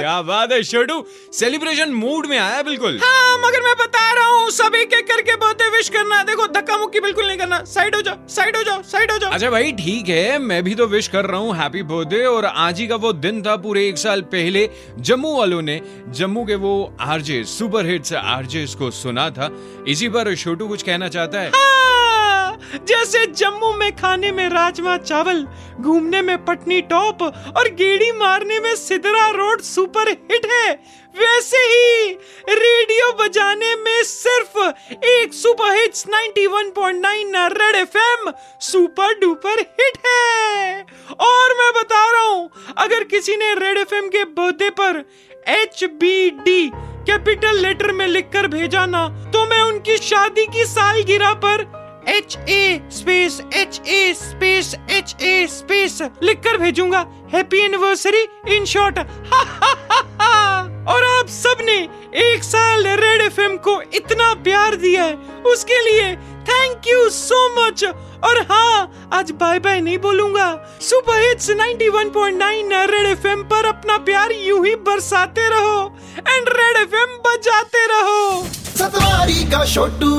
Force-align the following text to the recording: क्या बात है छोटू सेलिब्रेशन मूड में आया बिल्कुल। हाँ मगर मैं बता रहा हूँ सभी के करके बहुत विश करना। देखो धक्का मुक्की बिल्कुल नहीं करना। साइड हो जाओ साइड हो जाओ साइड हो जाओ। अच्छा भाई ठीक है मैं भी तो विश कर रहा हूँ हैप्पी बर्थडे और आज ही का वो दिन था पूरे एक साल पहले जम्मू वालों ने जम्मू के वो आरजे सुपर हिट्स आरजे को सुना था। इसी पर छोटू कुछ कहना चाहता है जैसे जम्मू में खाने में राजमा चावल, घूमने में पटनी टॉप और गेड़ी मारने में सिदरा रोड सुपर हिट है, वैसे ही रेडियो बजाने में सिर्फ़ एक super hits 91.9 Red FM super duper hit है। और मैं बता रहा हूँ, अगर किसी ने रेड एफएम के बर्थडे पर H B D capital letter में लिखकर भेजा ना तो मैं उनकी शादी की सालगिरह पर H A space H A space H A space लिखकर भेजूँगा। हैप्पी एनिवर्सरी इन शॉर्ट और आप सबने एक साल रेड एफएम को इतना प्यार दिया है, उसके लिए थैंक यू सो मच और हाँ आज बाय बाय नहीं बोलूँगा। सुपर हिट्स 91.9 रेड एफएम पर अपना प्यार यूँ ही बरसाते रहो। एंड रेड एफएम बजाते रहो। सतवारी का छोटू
क्या 0.00 0.20
बात 0.24 0.52
है 0.52 0.62
छोटू 0.64 1.04
सेलिब्रेशन 1.34 1.92
मूड 1.94 2.26
में 2.26 2.36
आया 2.38 2.62
बिल्कुल। 2.62 2.98
हाँ 3.02 3.38
मगर 3.38 3.62
मैं 3.62 3.74
बता 3.78 4.12
रहा 4.12 4.26
हूँ 4.28 4.50
सभी 4.52 4.84
के 4.84 5.00
करके 5.04 5.36
बहुत 5.36 5.62
विश 5.72 5.88
करना। 5.88 6.22
देखो 6.24 6.46
धक्का 6.52 6.76
मुक्की 6.78 7.00
बिल्कुल 7.00 7.26
नहीं 7.26 7.38
करना। 7.38 7.62
साइड 7.66 7.94
हो 7.94 8.00
जाओ 8.02 8.16
साइड 8.28 8.56
हो 8.56 8.62
जाओ 8.62 8.82
साइड 8.82 9.12
हो 9.12 9.18
जाओ। 9.18 9.30
अच्छा 9.30 9.50
भाई 9.50 9.72
ठीक 9.72 10.08
है 10.08 10.38
मैं 10.40 10.62
भी 10.64 10.74
तो 10.74 10.86
विश 10.86 11.08
कर 11.08 11.26
रहा 11.26 11.40
हूँ 11.40 11.56
हैप्पी 11.56 11.82
बर्थडे 11.84 12.24
और 12.26 12.44
आज 12.44 12.80
ही 12.80 12.86
का 12.86 12.96
वो 12.96 13.12
दिन 13.14 13.42
था 13.42 13.56
पूरे 13.58 13.86
एक 13.88 13.98
साल 13.98 14.22
पहले 14.32 14.68
जम्मू 15.00 15.36
वालों 15.36 15.60
ने 15.62 15.80
जम्मू 16.08 16.44
के 16.44 16.54
वो 16.56 16.72
आरजे 17.00 17.42
सुपर 17.46 17.86
हिट्स 17.86 18.12
आरजे 18.14 18.66
को 18.78 18.90
सुना 18.92 19.28
था। 19.30 19.50
इसी 19.88 20.08
पर 20.08 20.34
छोटू 20.36 20.68
कुछ 20.68 20.82
कहना 20.82 21.08
चाहता 21.08 21.40
है 21.40 21.50
जैसे 22.72 23.24
जम्मू 23.26 23.72
में 23.74 23.90
खाने 23.96 24.30
में 24.32 24.48
राजमा 24.48 24.96
चावल, 24.98 25.46
घूमने 25.80 26.20
में 26.22 26.44
पटनी 26.44 26.80
टॉप 26.82 27.22
और 27.22 27.68
गेड़ी 27.74 28.10
मारने 28.12 28.58
में 28.60 28.74
सिदरा 28.76 29.28
रोड 29.30 29.60
सुपर 29.62 30.08
हिट 30.10 30.46
है, 30.46 30.72
वैसे 31.14 31.58
ही 31.58 32.12
रेडियो 32.50 33.12
बजाने 33.20 33.74
में 33.76 34.02
सिर्फ़ 34.04 34.58
एक 35.06 35.34
super 35.34 35.74
hits 35.74 36.06
91.9 36.08 37.48
Red 37.52 37.76
FM 37.76 38.30
super 38.62 39.18
duper 39.20 39.60
hit 39.60 39.98
है। 40.06 40.82
और 41.20 41.54
मैं 41.58 41.72
बता 41.74 42.04
रहा 42.10 42.22
हूँ, 42.22 42.50
अगर 42.78 43.04
किसी 43.04 43.36
ने 43.36 43.54
रेड 43.54 43.78
एफएम 43.78 44.08
के 44.08 44.24
बर्थडे 44.26 44.70
पर 44.80 45.04
H 45.48 45.84
B 46.00 46.30
D 46.30 46.70
capital 47.06 47.58
letter 47.58 47.92
में 47.92 48.06
लिखकर 48.06 48.46
भेजा 48.48 48.84
ना 48.86 49.06
तो 49.32 49.44
मैं 49.46 49.60
उनकी 49.62 49.96
शादी 49.98 50.44
की 50.46 50.64
सालगिरह 50.66 51.32
पर 51.44 51.62
H 52.08 52.36
A 52.48 52.80
space 52.92 53.40
H 53.54 53.80
A 53.86 54.12
space 54.16 54.74
H 54.90 55.14
A 55.22 55.46
space 55.50 56.00
लिखकर 56.22 56.56
भेजूँगा। 56.58 57.06
हैप्पी 57.32 57.58
एनिवर्सरी 57.60 58.26
इन 58.56 58.64
शॉर्ट 58.64 58.98
और 60.88 61.04
आप 61.04 61.28
सबने 61.28 61.76
एक 62.20 62.44
साल 62.44 62.86
रेड 62.98 63.20
एफएम 63.22 63.56
को 63.58 63.80
इतना 63.94 64.32
प्यार 64.44 64.74
दिया 64.76 65.04
है, 65.04 65.14
उसके 65.46 65.80
लिए 65.84 66.14
थैंक 66.48 66.88
यू 66.88 67.08
सो 67.10 67.48
मच 67.56 67.84
और 68.24 68.40
हाँ 68.50 69.08
आज 69.14 69.30
बाय 69.40 69.58
बाय 69.58 69.80
नहीं 69.80 69.98
बोलूँगा। 69.98 70.48
सुपर 70.80 71.20
हिट्स 71.20 71.50
91.9 71.50 72.86
रेड 72.86 73.06
एफएम 73.06 73.42
पर 73.48 73.66
अपना 73.66 73.96
प्यार 74.06 74.32
यूँ 74.34 74.64
ही 74.66 74.74
बरसाते 74.88 75.48
रहो। 75.48 75.84
एंड 76.18 76.48
रेड 76.50 76.76
एफएम 76.76 77.16
बजाते 77.26 77.86
रहो। 77.86 78.44
सतवारी 78.78 79.44
का 79.50 79.64
छोटू 79.74 80.10